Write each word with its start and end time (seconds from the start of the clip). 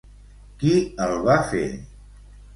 Qui 0.63 0.71
el 1.09 1.13
va 1.29 1.37
fer? 1.53 1.63